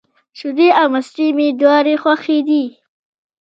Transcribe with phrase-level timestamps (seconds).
[0.37, 2.63] شیدې او مستې مي دواړي خوښي دي.